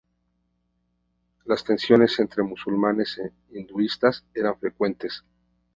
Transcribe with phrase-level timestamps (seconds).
[1.45, 5.23] Las tensiones entre musulmanes e hinduistas eran frecuentes.